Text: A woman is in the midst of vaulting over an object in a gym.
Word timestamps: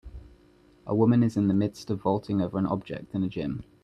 A 0.87 0.95
woman 0.95 1.21
is 1.21 1.37
in 1.37 1.47
the 1.47 1.53
midst 1.53 1.91
of 1.91 2.01
vaulting 2.01 2.41
over 2.41 2.57
an 2.57 2.65
object 2.65 3.13
in 3.13 3.23
a 3.23 3.29
gym. 3.29 3.63